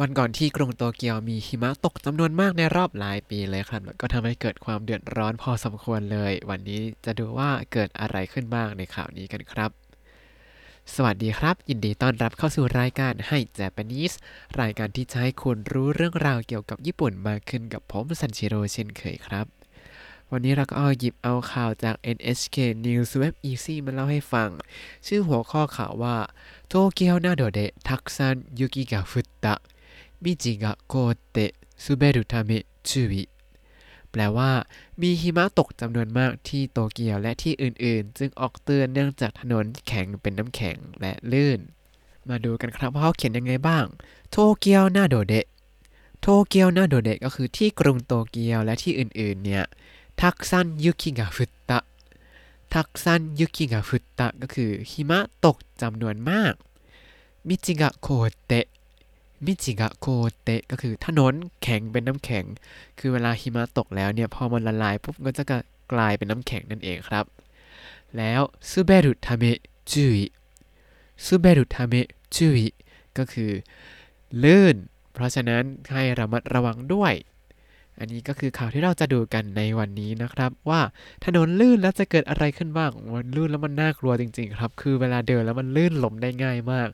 [0.00, 9.70] วันก่อนที่กรุงโตเกียวมีหิมะตกจำนวนมากในรอบหลายปีเลยครับ ก็ทำให้เกิดความเดือดร้อนพอสมควรเลย วันนี้จะดูว่าเกิดอะไรขึ้นบ้างในข่าวนี้กันครับ
[10.94, 14.14] สวัสดีครับ ยินดีต้อนรับเข้าสู่รายการให้ Japanese
[14.60, 19.46] รายการที่จะให้คุณรู้เรื่องราวเกี่ยวกับญี่ปุ่นมากขึ้นกับผมซันชิโร่เช่นเคยครับ
[20.30, 22.56] วันนี้เราก็เอาหยิบเอาข่าวจาก NHK
[22.86, 24.48] News Web Easy มาเล่าให้ฟัง
[25.06, 26.16] ชื่อหัวข้อข่าวว่า
[26.68, 29.54] โตเกียวนาโดเดะทักซันยุกิกะฟุตตะ
[30.24, 30.94] มิจิกะโก
[31.30, 31.52] เตะ
[31.82, 33.22] ซูเบรุทาเมะจูวิ
[34.10, 34.50] แปลว่า
[35.00, 41.60] มีหิมะตกจำนวนมากที่โตเกียวและที่อื่นๆ จึงออกเตือนเนื่องจากถนนแข็งเป็นน้ำแข็งและลื่น
[42.28, 43.84] มาดูกันครับว่าเขาเขียนยังไงบ้าง
[44.30, 45.46] โตเกียวนาโดเดะ
[46.20, 49.64] โตเกียวนาโดเดะก็คือที่กรุงโตเกียวและที่อื่นๆ เนี่ย
[50.20, 56.54] たくさん雪が降った たくさん雪が降った ก็คือหิมะตกจำนวนมาก
[57.48, 58.08] 道が凍って 道が
[58.46, 62.44] 凍って ก็คือถนนแข็งเป็นน้ำแข็ง
[62.98, 65.44] คือเวลาหิมะตกแล้วเนี่ยพอมันละลายปุ๊บก็จะ
[65.92, 67.24] กลายเป็นน้ำแข็งนั่นเองครับ
[68.16, 69.44] แล้ว滑るため
[69.92, 71.94] 注意 滑るため
[72.36, 72.60] 注意
[73.18, 73.50] ก็คือ
[74.42, 74.76] ลื่น
[75.12, 75.62] เพราะฉะนั้น
[75.92, 77.14] ให้ระมัดระวังด้วย
[77.98, 80.80] อันนี้ก็คือข่าวที่เราจะดูกันในวันนี้นะครับ ว่า
[81.24, 86.88] ถนนลื่นแล้วจะเกิดอะไรขึ้นบ้างมันลื่นแล้วมันน่ากลัวจริง ๆ ครับ คือเวลาเดินแล้วมันลื่นล้มได้ง่ายมาก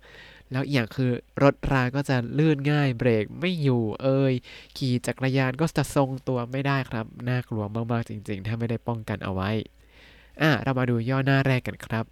[0.52, 1.12] แล้วอีกอย่างคือ
[1.44, 4.34] รถราก็จะลื่นง่ายเบรกไม่อยู่เอ่ย
[4.78, 9.50] ขี่จักรยานก็จะทรงตัวไม่ได้ครับ น่ากลัวมากๆจริงๆ ถ้าไม่ได้ป้องกันเอาไว้
[10.42, 12.06] อ่ะ เรามาดูย่อหน้าแรกกันครับ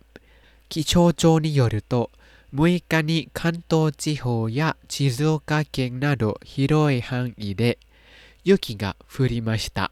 [0.72, 1.94] 気象庁によると
[2.53, 7.78] 6日に関東地方や静岡県など広い範囲で
[8.45, 9.92] 雪が降りました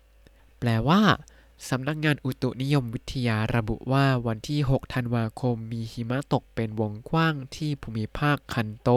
[0.59, 1.19] แปลว่า
[1.68, 8.88] สำนักงานอุตุนิยมวิทยาระบุว่าวันที่ 6 ธันวาคมมีหิมะตกเป็นวงกว้างที่ภูมิภาคคันโต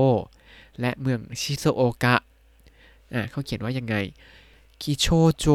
[0.80, 2.16] และเมืองชิโซโอกะ
[3.14, 3.96] อะเขาเขียนว่ายังไง
[4.82, 5.06] คิโช
[5.38, 5.46] โจ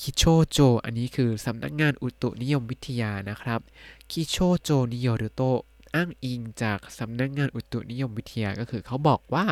[0.00, 3.60] คิโชโจ อันนี้คือสำนักงานอุตุนิยมวิทยานะครับ
[4.10, 5.42] 気象庁によると
[5.94, 9.46] อ้างอิงจากสำนักงานอุตุนิยมวิทยาก็คือเขาบอกว่า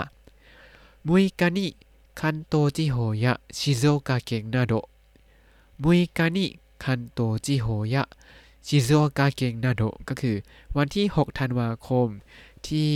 [1.06, 10.36] 六日に関東地方や静岡県など 六日に関東地方や静岡県など ก็คือ
[10.76, 12.08] วันที่ 6 ธันวาคม
[12.66, 12.90] ที่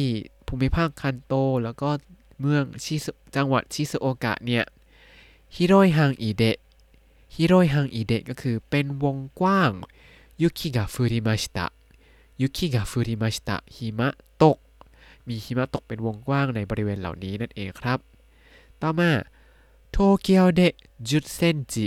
[0.46, 1.32] ภูมิภาคคันโต
[1.64, 1.90] แล้วก็
[2.40, 2.96] เมืองชิ
[3.34, 4.64] จังหวัดชิซุโอกะเนี่ย
[5.54, 6.56] 広い範囲で
[7.34, 9.70] ฮิโรยฮังอิเดะก็คือเป็นวงกว้าง
[10.42, 11.66] ยุกิกะฟูริมาชิตะ
[12.40, 14.08] ยุกิกะฟูริมาชิตะหิมะ
[14.42, 14.58] ตก
[15.26, 17.98] มีหิมะตกเป็นวงกว้างในบริเวณเหล่านี้นั่นเองครับ
[18.80, 19.10] ต่อมา
[19.90, 20.72] โตเกียวเดะ
[21.04, 21.86] 10เซนจิ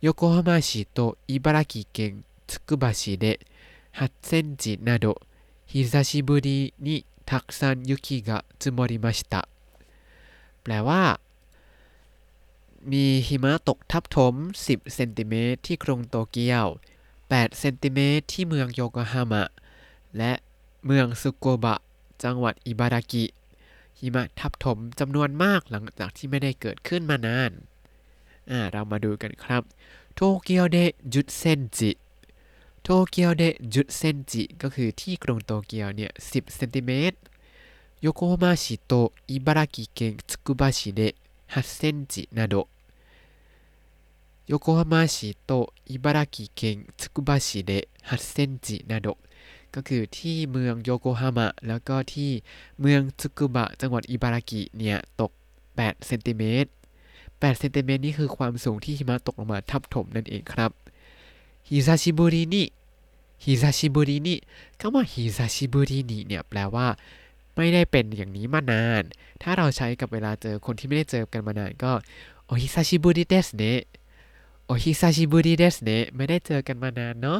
[0.00, 3.40] โยโกฮาม่า市と茨城県つくば市で
[3.94, 5.20] 8センチなど
[5.66, 9.48] 久しぶりにたくさん雪が積もりました
[10.62, 11.20] แปลว่า
[12.90, 14.34] มีหิมะตกทับถม
[14.66, 16.66] 10 เซนติเมตรที่กรุงโตเกียว
[17.12, 19.42] 8 เซนติเมตรที่เมืองโยโกฮาม่า
[20.18, 20.32] และ
[20.86, 21.76] เมืองซุโกบะ
[22.22, 23.24] จังหวัดอิบารากิ
[23.98, 27.52] หิมะทับถมจำนวนมากหลังจากที่ไม่ได้เกิดขึ้นมานาน
[28.53, 29.63] ่าเรามาดูกันครับ
[30.15, 30.77] โตเกียวเด
[31.13, 31.91] จุดเซนจิ
[32.83, 33.43] โตเกียวเด
[33.73, 37.17] จุดเซนจิก็คือที่กรุงโตเกียวเนี่ย10เซนติเมตร
[38.01, 38.93] 横浜市と
[39.31, 41.01] 茨城県つくば市で
[41.41, 42.55] 8センチなど
[44.47, 45.51] 横浜市と
[45.89, 49.07] 茨城県つくば市で8センチなど
[49.73, 52.31] ก็คือที่เมืองโยโกฮาม่าแล้วก็ที่
[52.79, 55.31] เมืองทึกุบะจังหวัดอิบารากิเนี่ยตก
[55.69, 56.69] 8เซนติเมตร
[57.39, 60.71] 8เซนติเมตรนี่คือความสูงที่หิมะตกลงมาทับถมนั่นเองครับ
[61.69, 62.63] 久しぶりに
[63.43, 64.35] 久しぶりに
[64.79, 66.87] คำว่า 久しぶりに เนี่ยแปลว่า
[67.55, 69.03] ไม่ได้เป็นอย่างนี้มานาน
[69.41, 71.91] ถ้าเราใช้กับเวลาเจอคนที่ไม่ได้เจอกันมานานก็
[72.45, 73.81] お久しぶりですね お
[74.65, 77.39] 久しぶりですね ไม่ได้เจอกันมานานเนาะ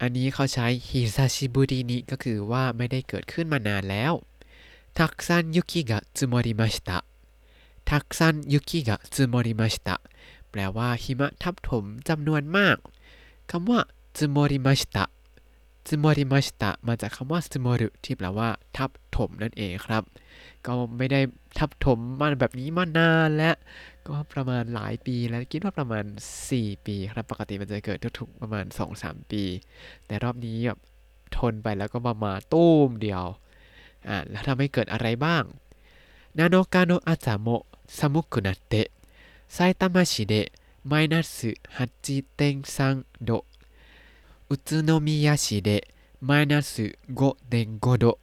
[0.00, 4.12] อันนี้เขาใช้ 久しぶりに ก็คือว่าไม่ได้เกิดขึ้นมานานแล้ว
[4.98, 9.96] たくさん雪が積もりました たくさん雪が積もりました
[10.50, 12.76] แปลว่าหิมะทับถมจำนวนมาก
[13.50, 13.78] คำว่า
[14.18, 15.04] ซึมอริมาชิตะ
[15.88, 20.02] ซึมอริมาชิตะมาจากคำว่าซึมอรุที่แปลว่า ทับถมนั่นเองครับ
[20.66, 21.20] ก็ไม่ได้
[21.58, 23.54] ทับถมมาแบบนี้มานานแล้ว
[24.06, 26.04] ก็ประมาณหลายปีแล้วคิดว่าประมาณ
[26.46, 28.64] 4 ปีครับปกติมันจะเกิดทุกๆประมาณ
[28.98, 29.42] 2-3 ปี
[30.06, 30.78] แต่รอบนี้แบบ
[31.36, 33.24] ทนไปแล้วก็มามาตู้มเดียว
[34.08, 35.42] อ่าแล้วทำให้เกิดอะไรบ้าง
[36.38, 37.48] นาโนกาโนอาจาโม
[37.95, 38.87] ซามุกุนาเตะ
[39.53, 40.47] ไซตามะชิเดะ
[40.89, 43.43] マイナス8.3度
[44.49, 45.85] 宇都宮市で
[46.21, 48.19] マイナス5.5度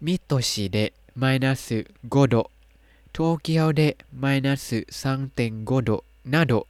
[0.00, 2.50] 水戸市でマイナス5度
[3.14, 6.66] 東京でマイナス3.5度など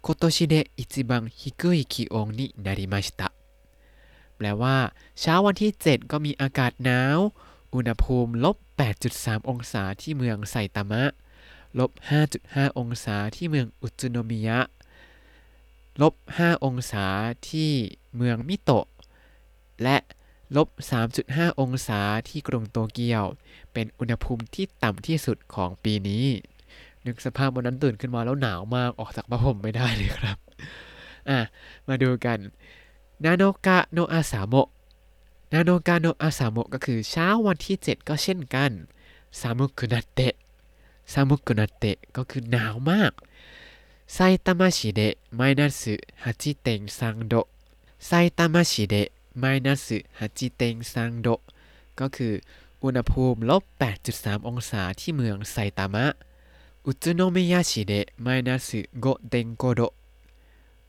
[0.00, 3.32] 今年で一番低い気温になりました
[4.36, 7.34] แปลว่า เช้าวันที่ 7 ก็มีอากาศหนาว
[7.74, 8.56] อุณหภูมิลบ
[8.87, 11.03] 8.3 องศาที่เมืองไซตามะ
[11.79, 11.91] ลบ
[12.35, 14.59] 5.5 องศาที่เมืองอุจุโนมิยะ
[16.01, 17.05] ลบ 5 องศา
[17.49, 17.71] ที่
[18.15, 18.87] เมืองมิโตะ
[19.83, 19.97] และ
[20.55, 20.67] ลบ
[21.15, 23.23] 3.5 องศาที่กรุงโตเกียว
[23.73, 26.25] เป็นอุณหภูมิที่ต่ำที่สุดของปีนี้
[27.05, 30.37] นึกสภาพวันนั้นตื่นขึ้นมาแล้วหนาวมากออกจากผ้าห่มไม่ได้เลยครับ
[31.29, 31.39] อะ
[31.87, 32.39] มาดูกัน
[33.23, 38.71] 七日の朝も 七日の朝も ก็คือเช้าวันที่ 7 ก็เช่นกัน
[39.39, 43.13] 寒くなって 寒くなって ก็คือหนาวมาก
[44.13, 47.33] さいたま市でマイナス八点三度
[48.07, 51.27] さいたま市でマイナス八点三度
[51.99, 52.33] ก็คือ
[52.83, 53.63] อุณหภูมิลบ
[54.05, 56.05] 8.3 องศาที่เมืองไซตามะ
[56.85, 59.81] 宇都宮市でマイナス五点五度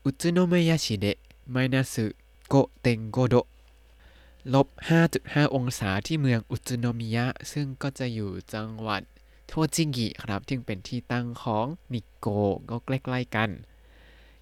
[0.03, 2.05] 宇都宮市でマイナス五
[2.49, 3.35] 点五度
[4.53, 4.67] ลบ
[5.11, 9.01] 5.5 องศาที่เมืองอุตสึโนมิยะ ซึ่งก็จะอยู่จังหวัด
[9.47, 12.27] โทจิงิครับที่เป็นที่ตั้งของนิกโก
[12.69, 13.49] ก็ใกล้ๆกัน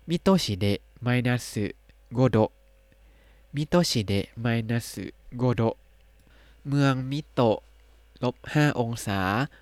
[0.07, 1.51] 水戸市でマイナス
[2.13, 2.38] 五度
[3.56, 4.91] 水戸市でマイナス
[5.38, 5.62] 五度
[6.68, 7.40] เมืองมิโต
[8.24, 9.19] ลบ 5 องศา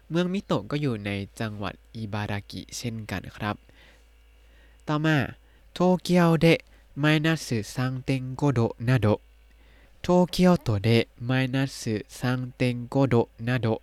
[0.09, 3.55] เมืองมิโตก็อยู่ในจังหวัดอิบารากิเช่นกันครับ
[4.87, 5.17] ต่อมา
[5.73, 6.59] โตเกียวเดะ
[6.99, 9.07] ไมนัสซังเต็งโกโดนาโด
[10.06, 13.82] 東京都でマイナス3.5度など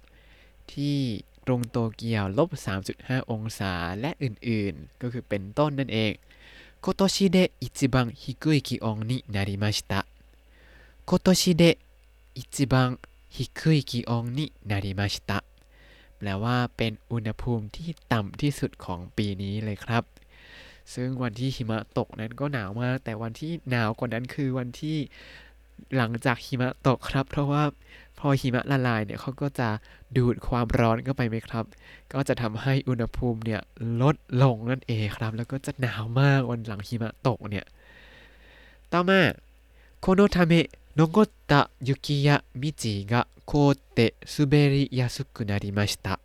[0.67, 6.11] ที่กรุงโตเกียวลบ 3.5 องศาและอื่นๆ ก็คือเป็นต้นนั่นเอง
[6.81, 10.05] 今年で一番低い気温になりました
[11.05, 11.77] 今年で
[12.35, 12.97] 一番
[13.29, 15.43] 低い気温になりました
[16.19, 20.03] แปลว่าเป็นอุณหภูมิที่ต่ำที่สุดของปีนี้เลยครับ
[20.93, 24.97] ซึ่งวันที่หิมะตกนั้นก็หนาวมาก แต่วันที่หนาวกว่านั้นคือวันที่
[25.95, 27.63] หลังจากหิมะตกครับ เพราะว่า
[28.19, 29.69] พอหิมะละลายเนี่ยเขาก็จะ
[30.15, 31.65] ดูดความร้อนเข้าไปไหมครับ
[32.13, 33.61] ก็จะทำให้อุณหภูมิเนี่ย
[34.01, 37.65] ลดลงนั่นเองครับ แล้วก็จะหนาวมากวันหลังหิมะตกเนี่ย
[38.91, 39.21] ต่อมา
[40.05, 40.53] このため
[40.95, 42.71] 残った雪や道
[43.11, 46.19] が凍って滑りやすくなりました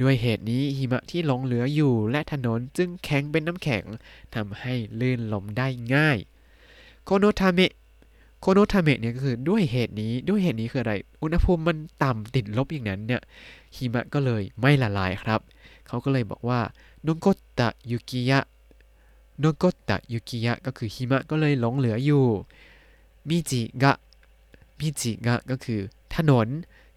[0.00, 3.84] ด้วยเหตุนี้หิมะที่หลงเหลืออยู่และถนนจึงแข็งเป็นน้ำแข็ง
[4.34, 6.18] ทำให้ลื่นล้มได้ง่าย
[7.04, 7.72] โคโนทาเมะ
[8.45, 13.21] โคโนทาเมะเนี่ยก็คือด้วยเหตุนี้ด้วยเหตุนี้คืออะไร อุณหภูมิมันต่ำติดลบอย่างนั้นเนี่ย
[13.75, 15.39] หิมะก็เลยไม่ละลายครับ
[15.87, 16.59] เขาก็เลยบอกว่า
[17.05, 17.25] นโก
[17.59, 18.39] ตะยุกิยะ
[19.43, 22.25] นโกตะยุกิยะก็คือหิมะก็เลยหลงเหลืออยู่
[23.29, 23.93] มิจิกะ
[24.79, 25.79] มิจิกะก็คือ
[26.15, 26.47] ถนน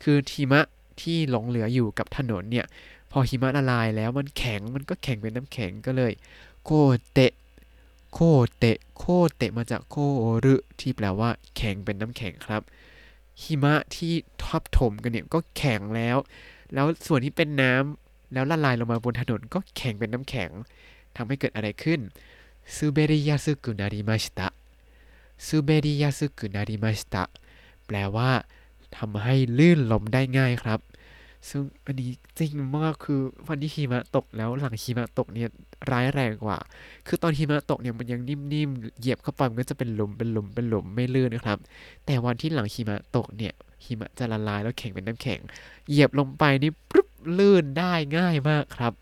[0.02, 0.60] คือหิมะ
[1.00, 2.66] ที่หลงเหลืออยู่กับถนนเนี่ย
[3.10, 6.12] พอหิมะละลายแล้วมันแข็งมันก็แข็งเป็นน้ำแข็งก็เลย
[6.64, 6.70] โค
[7.12, 7.32] เตะ
[8.12, 8.19] โค
[8.58, 9.05] เตะโค
[9.37, 9.97] เตะมาจากโค
[10.44, 12.62] รุที่แปลว่า แข็งเป็นน้ำแข็งครับ
[13.43, 14.12] หิมะที่
[14.43, 16.17] ทับถมกันเนี่ยก็แข็งแล้ว
[16.75, 20.50] แล้วส่วนที่เป็นน้ำแล้วละลายลงมาบนถนนก็แข็งเป็นน้ำแข็ง
[21.17, 22.00] ทำให้เกิดอะไรขึ้น
[22.75, 24.49] ซูเบริยาสึกุนาริมาชิตะ
[25.47, 27.25] ซูเบริยาสึกุนาริมาชิตะ
[27.87, 28.31] แปลว่า
[28.97, 30.81] ทำให้ลื่นล้มได้ง่ายครับ
[31.49, 35.49] ซึ่งอันนี้จริงมากคือวันที่หิมะตกแล้วหลังหิมะตกเนี่ย
[35.90, 36.59] ร้ายแรงกว่า
[37.07, 41.59] คือตอนหิมะตกเนี่ยมันยังนิ่มๆ เหยียบเข้าไปมันก็จะเป็นหลุมเป็นหลุมเป็นหลุมไม่ลื่นนะครับ
[42.07, 43.52] แต่วันที่หลังหิมะตกเนี่ย
[43.85, 45.40] หิมะจะละลายแล้วแข็งเป็นน้ำแข็ง
[45.88, 48.93] เหยียบลงไปนี่ปุ๊บลื่นได้ง่ายมากครับ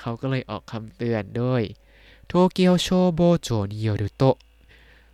[0.00, 1.62] เขาก็เลยออกคำเตือนด้วย
[2.28, 4.36] โตเกียวโชโบโจนิโยรุโตะ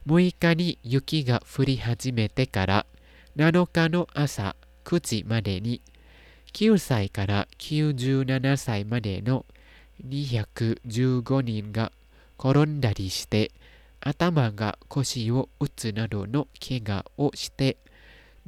[0.08, 2.80] มุยกานิยุกิกะฟุริฮาจิเมเตะการะ
[3.38, 4.48] นาโนกาโนอาสะ
[4.86, 5.74] คุจิมาเดนิ
[6.53, 9.45] 9歳から97歳までの
[10.07, 11.91] 215人が
[12.37, 13.51] 転んだりして
[14.01, 17.77] 頭が腰を打つなどの怪我をして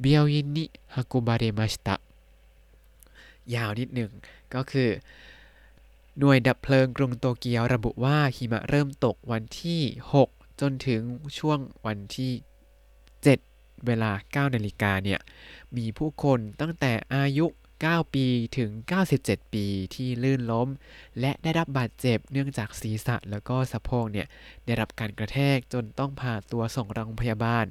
[0.02, 0.70] 病院に
[1.12, 2.00] 運ばれました
[3.46, 4.10] ยาวนิดหนึ่ง
[4.54, 4.90] ก็คือ
[6.18, 9.82] หน่วยดับเพลิงกรุงโตเกียวระบุว่าหิมะเริ่มตกวันที่
[10.22, 11.02] 6 จนถึง
[11.38, 12.32] ช่วงวันที่
[13.12, 15.20] 7 เวลา 9 นาฬิกาเนี่ย
[15.76, 17.46] มีผู้คนตั้งแต่อายุ
[17.91, 18.71] 9 ปีถึง
[19.11, 20.67] 97 ปีที่ลื่นล้ม
[21.19, 24.27] และได้รับบาดเจ็บเนื่องจากศีรษะแล้วก็สะโพกเนี่ย
[24.65, 27.65] ได้รับการกระแทกจนต้องพาตัวส่งโรงพยาบาล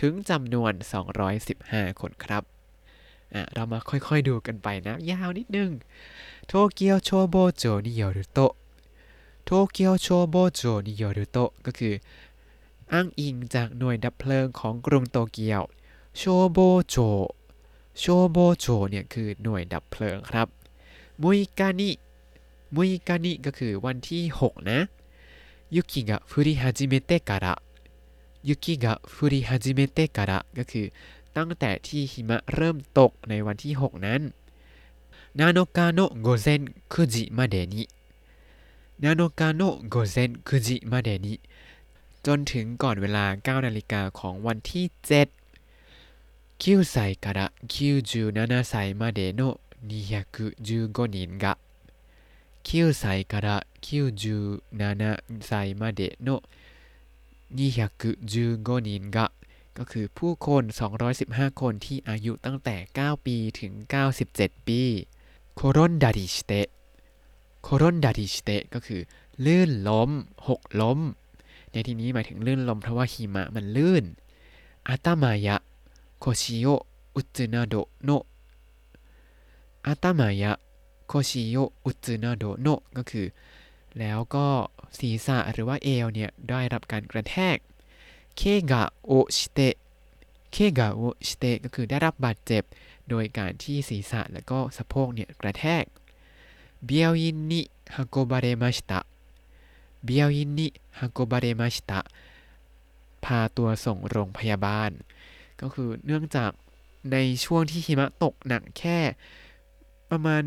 [0.00, 0.72] ถึงจำนวน
[1.36, 2.42] 215 คนครับ
[3.34, 5.70] อะเรามาค่อยๆดูกันไปนะ ยาวนิดนึง
[6.48, 8.40] โตเกียวโชโบโจนิโยรุโต
[9.44, 11.94] โตเกียวโชโบโจนิโยรุโตก็คือ
[12.92, 15.62] อ้างอิงจากหน่วยดับเพลิงของกรุงโตเกียว
[16.16, 16.96] 消防庁
[18.02, 20.48] 消防庁 เนี่ยคือหน่วยดับเพลิงครับ
[21.22, 21.90] มุยกานิ
[22.74, 24.78] มุยกานิก็คือวันที่ 6 นะ
[25.76, 27.54] 雪が降り始めてから 雪
[28.48, 30.86] が降り始めてから ก็คือ
[31.36, 34.20] ตั้งแต่ที่หิมะเริ่มตกในวันที่ 6 นั้น
[35.38, 41.34] 七日の午前九時までに 七日の午前九時までに
[42.26, 45.39] จนถึงก่อนเวลา 9 นาฬิกาของวันที่ 7
[46.59, 51.57] 9歳から97歳までの215人が
[52.63, 56.41] 9歳から97歳までの
[57.53, 59.31] 215人が
[59.77, 63.73] ก็คือผู้คน 215 คนที่อายุตั้งแต่ 9 ปีถึง
[64.21, 64.81] 97 ปี
[65.55, 66.67] โครนดาริสเตะ
[67.63, 69.01] โครนดาริสเตะก็คือ
[69.45, 70.09] ลื่นล้ม
[70.47, 70.99] หกล้ม
[71.71, 74.03] ในที่นี้หมายถึงลื่นล้มเพราะว่าหิมะมันลื่น
[74.87, 75.55] อาตามายะ
[76.20, 76.66] โคชิโย
[77.14, 77.74] อุตสึนาโด
[78.04, 78.10] โน
[79.86, 80.52] อาตามายะ
[81.08, 83.26] โคชิโยอุตสึนาโดโนก็คือ
[83.98, 84.46] แล้วก็
[84.98, 87.56] ศีรษะหรือว่าเอวเนี่ย ได้รับการกระแทก
[88.36, 89.74] เคกะโอชิเตะ
[90.52, 92.62] เคกะโอชิเตะก็คือได้รับบาดเจ็บ
[93.08, 95.84] โดยการที่ศีรษะและก็สะโพกเนี่ย กระแทก
[96.84, 97.60] เบียวยินนิ
[97.94, 99.00] ฮาโกบาเรมาชิตะ
[100.04, 102.00] เบียวยินนิฮาโกบาเรมาชิตะ
[103.24, 104.90] พาตัวส่งโรงพยาบาล
[105.62, 106.50] ก็คือเนื่องจาก
[107.12, 108.98] ในช่วงที่หิมะตกหนักแค่
[110.10, 110.42] ประมาณ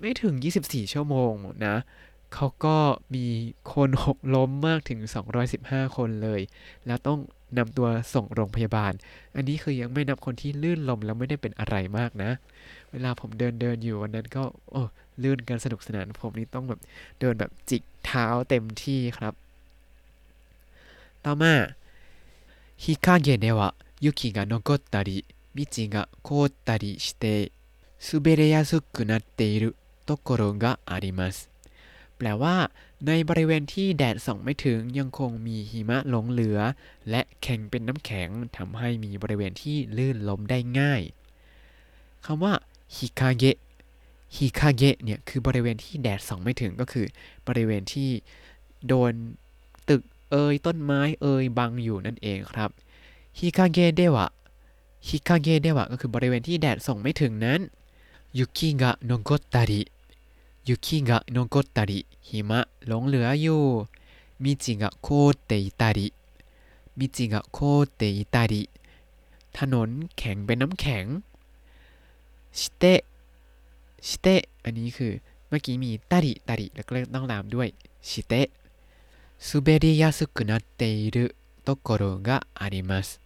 [0.00, 1.32] ไม่ถึง 24 ชั่วโมง
[1.66, 1.76] นะ
[2.34, 2.76] เขาก็
[3.14, 3.26] มี
[3.74, 5.00] คนหกล้มมากถึง
[5.48, 6.40] 215 คนเลย
[6.86, 7.18] แล้วต้อง
[7.58, 8.92] นำตัวส่งโรงพยาบาล
[9.36, 12.30] อันนี้คือยังไม่นับคนที่ลื่นลมแล้วไม่ได้เป็นอะไรมากนะ
[12.90, 14.82] เวลาผมเดินเดินอยู่วันนั้นก็โอ้
[15.22, 16.80] ลื่นกันสนุกสนาน ผมนี่ต้องแบบ
[17.20, 19.34] เดินแบบจิกเท้าเต็มที่ครับ
[21.24, 21.52] ต่อมา
[22.82, 23.72] ฮิคาเกเนวะ
[24.05, 27.51] ยุกิが残ったり道が凍ったりして
[27.99, 31.49] 滑りやすくなっているところがあります
[32.17, 32.55] แปลว่า
[33.07, 36.59] ในบริเวณที่แดดส่องไม่ถึงยังคงมีหิมะหลงเหลือ
[37.09, 41.01] และแข็งเป็นน้ำแข็งทำให้มีบริเวณที่ลื่นล้มได้ง่าย
[42.25, 42.53] คำว่า
[42.95, 43.57] ฮิคาเกะ
[44.35, 47.05] ฮิคาเกะเนี่ยคือบริเวณที่แดดส่องไม่ถึงก็คือ
[47.47, 48.09] บริเวณที่
[48.87, 49.13] โดน
[49.89, 52.69] ตึกเอยต้นไม้เอยบังอยู่นั่นเองครับ
[53.38, 54.26] ฮิคาเกเดวะ
[55.08, 57.60] ฮิคาเกเดวะก็คือบริเวณที่แดดส่องไม่ถึงนั้น
[58.38, 59.82] 雪が残ったり 雪
[60.68, 63.62] が残ったり หิมะหลงเหลืออยู่
[64.42, 65.08] 道が凍
[65.46, 67.58] っていたり 道が凍
[67.96, 68.62] っていたり
[69.56, 71.04] ถนนแข็งเป็นน้ำแข็ง
[72.58, 72.84] して
[74.06, 74.26] して
[74.64, 75.12] อันนี้คือ
[75.48, 77.68] เมื่อกี้มี たり たり แล้วก็ต้องตามด้วย
[78.08, 78.34] ชิเต
[79.46, 80.82] สุเบริยาสุกุนาเต
[81.16, 81.24] อิ
[81.65, 83.21] ところがあります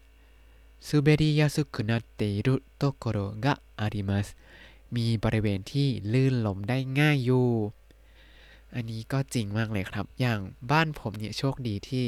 [0.81, 4.35] 滑りやすくなっているところがあります
[4.95, 7.49] มีบริเวณที่ลื่นลมได้ง่ายอยู่
[8.75, 10.39] อันนี้ก็จริงมากเลยครับ อย่าง
[10.71, 12.05] บ้านผมเนี่ยโชคดีที่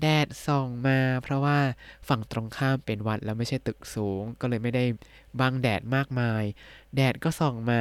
[0.00, 1.58] แดดส่องมา เพราะว่า
[2.08, 4.84] ฝั่งตรงข้ามเป็นวัดแล้วไม่ใช่ตึกสูง ก็เลยไม่ได้
[5.40, 6.42] บังแดดมากมาย
[6.94, 7.80] แดดก็ส่องมา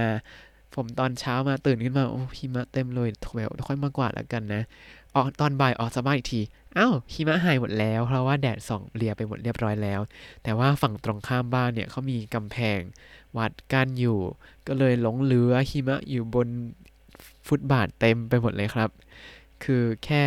[0.75, 4.63] ผมตอนเช้ามาตื่นขึ้นมา โอ้หิมะเต็มเลยถวค่อยมากวาดแล้วกันนะ
[5.16, 6.40] ออกตอนบ่ายออกสบายอีกที
[6.76, 10.00] อ้าวหิมะหายหมดแล้ว เพราะว่าแดดส่องเลียไปหมดเรียบร้อยแล้ว
[10.42, 12.80] แต่ว่าฝั่งตรงข้ามบ้านเนี่ยเขามีกำแพง
[13.36, 14.18] วัดกันอยู่
[14.66, 16.48] ก็เลยหลงเหลือหิมะอยู่บน
[17.46, 18.90] ฟุตบาทเต็มไปหมดเลยครับ
[19.64, 20.22] คือแค่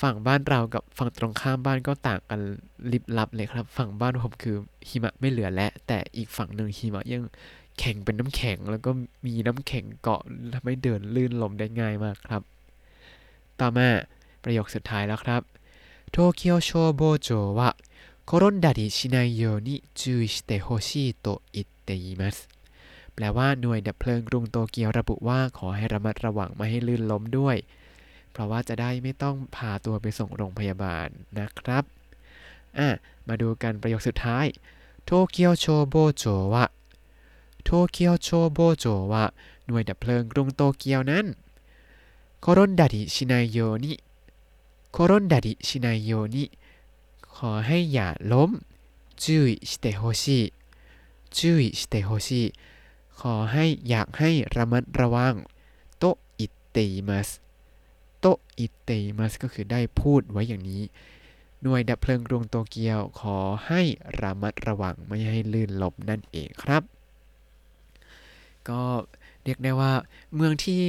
[0.00, 2.40] ฝั่งบ้านเรากับฝั่งตรงข้ามบ้านก็ต่างกัน
[2.92, 4.56] ลิบลับเลยครับ ฝั่งบ้านผมคือ
[4.88, 7.22] หิมะไม่เหลือแล้วแต่อีกฝั่งหนึ่งหิมะยัง
[7.78, 8.90] แข็งเป็นน้ำแข็ง แล้วก็
[9.26, 10.22] มีน้ำแข็งเกาะ
[10.54, 12.42] ทำให้เดินลื่นลมได้ง่ายมากครับ
[13.60, 13.88] ต่อมา
[14.42, 15.42] ประโยคสุดท้ายแล้วครับ
[16.10, 22.38] 東京消防庁は転んだりしないように注意してほしいと言っています
[23.14, 27.56] แปลว่าหน่วยดับเพลิงกรุงโตเกียวระบุว่าขอให้ระมัดระวังไม่ให้ลื่นล้มด้วย
[28.32, 31.08] เพราะว่าจะได้ไม่ต้องพาตัวไปส่งโรงพยาบาล
[31.38, 31.84] นะครับ
[32.78, 32.88] อะ
[33.28, 34.46] มาดูกันประโยคสุดท้าย
[35.04, 39.24] 東京消防庁は 東京消防庁วะ
[39.66, 41.24] หน่วยดับเพลิงกรุงโตเกียวนั้น
[42.41, 43.93] โครนดาริชินายโยนิ
[44.91, 46.43] โครนดาริชินายโยนิ
[47.35, 48.51] ขอให้อย่าล้ม
[49.23, 50.53] 注意してほしい
[51.37, 52.53] 注意してほしい
[53.19, 55.33] ขอให้อยากให้ระมัดระวัง
[55.99, 56.03] โต
[56.39, 57.29] อิเตมัส
[58.19, 58.25] โต
[58.57, 60.83] อิเตมัสก็คือได้พูดไว้อย่างนี้
[61.61, 63.81] หน่วยดับเพลิงกรุงโตเกียว ขอให้
[64.21, 66.83] ระมัดระวังไม่ให้ลื่นลมนั่นเองครับ
[68.69, 68.83] ก็
[69.46, 69.92] เรียกได้ว่า
[70.34, 70.80] เมืองที่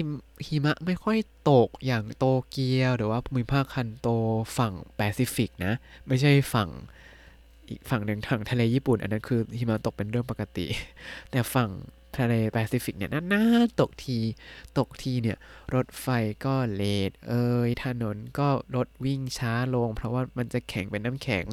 [0.46, 1.18] หิมะไม่ค่อย
[1.50, 4.08] ตกอย่างโตเกียว หรือว่าภูมิภาคคันโต
[4.58, 5.74] ฝั่งแปซิฟิกนะ
[6.08, 6.70] ไม่ใช่ฝั่ง
[7.70, 10.66] อีกฝั่งหนึ่งทางทะเลญี่ปุ่น อันนั้นคือหิมะตกเป็นเรื่องปกติ
[11.32, 11.70] แต่ฝั่ง
[12.22, 14.20] ทะเลแปซิฟิกเนี่ยนานๆตกที
[14.78, 15.38] ตกทีเนี่ย
[15.76, 16.08] รถไฟ
[16.46, 21.46] ก็ late เอยถนนก็รถวิ่งช้าลง เพราะว่ามันจะแข็งเป็นน้ำแข็ง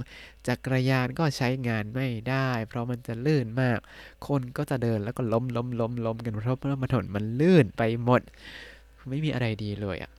[0.47, 3.79] จักรยานก็ใช้งานไม่ได้ เพราะมันจะลื่นมาก
[4.27, 8.23] คนก็จะเดินแล้วก็ล้มล้มล้มล้มกันเพราะว่าถนนมันลื่นไปหมด
[9.11, 10.13] ไม่มีอะไรดีเลยอะ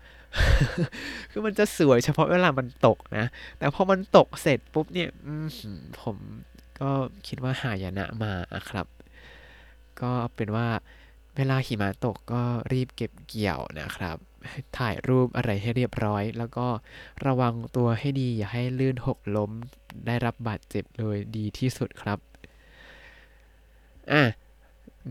[1.32, 3.26] คือมันจะสวยเฉพาะเวลามันตกนะ
[3.58, 5.10] แต่พอมันตกเสร็จปุ๊บเนี่ย
[6.02, 6.18] ผม
[6.82, 6.92] ก็
[7.28, 8.86] คิดว่าหายนะมาอะครับ
[10.02, 10.68] ก็เป็นว่า
[11.36, 14.18] เวลาหิมะตกก็รีบเก็บเกี่ยวนะครับ
[14.78, 16.68] ถ่ายรูปอะไรให้เรียบร้อย แล้วก็
[17.26, 19.52] ระวังตัวให้ดีอย่าให้ลื่นหกล้ม
[20.06, 22.20] ได้รับบาดเจ็บเลยดีที่สุดครับ
[24.12, 24.24] อะ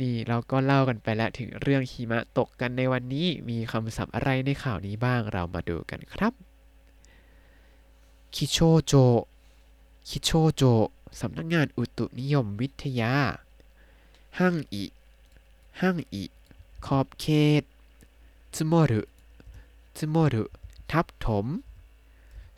[0.00, 6.32] นี่เราก็เล่ากันไปแล้วถึงเรื่องหิมะตกกันในวันนี้มีคำศัพท์อะไรในข่าวนี้บ้างเรามาดูกันครับ
[8.34, 8.94] คิโชโจ
[10.08, 10.62] คิโชโจ
[11.20, 13.12] สำนักงานอุตุนิยมวิทยา
[14.39, 14.83] ห้างอิ
[15.81, 16.23] ห้างอิ
[16.85, 17.25] ขอบเข
[17.61, 17.63] ต
[18.55, 18.93] つもる
[19.97, 20.35] つもる
[20.91, 21.45] ทับถม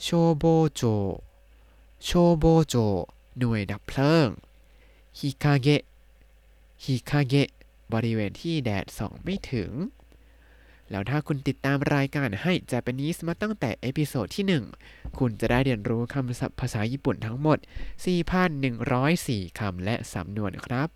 [0.02, 0.44] โชโบ
[0.76, 0.82] โจ
[2.04, 2.76] โชโบโจ
[3.40, 4.28] หน่วยดับเพลิง
[5.20, 5.84] ฮิคาเกะ
[6.84, 7.50] ฮิคาเกะ
[7.94, 9.72] บริเวณที่แดดส่องไม่ถึง
[10.90, 14.46] แล้วถ้าคุณติดตามรายการให้ Japanese มาตั้งแต่เอพิโซดที่
[14.84, 17.58] 1 คุณจะได้เรียนรู้คำศัพท์ภาษาญี่ปุ่นทั้งหมด
[18.78, 20.90] 4,104 คำและสำนวนครับ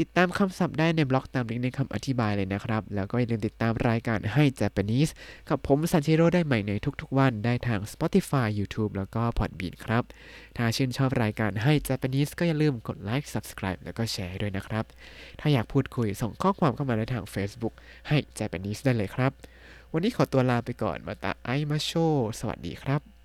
[0.00, 5.10] ติดตามคำศัพท์ได้ในบล็อกตามลิงก์ในคำอธิบายเลยนะครับ แล้วก็อย่าลืมติดตามรายการให้ Japanese
[5.48, 10.04] กับผมซันชิโร่ได้ใหม่ในทุกๆ วันได้ทาง Spotify YouTube แล้วก็ Podbean ครับ
[10.56, 14.84] ถ้าชื่นชอบรายการให้ Japanese ก็อย่าลืมกดไลค์ Subscribe แล้วก็แชร์ด้วยนะครับ
[15.40, 17.74] ถ้าอยากพูดคุยส่งข้อความเข้ามาได้ทาง Facebook
[18.08, 19.32] Hai Japanese ได้เลยครับ
[19.92, 21.92] วันนี้ขอตัวลาไปก่อนまた会いましょう
[22.38, 23.19] สวัสดีครับ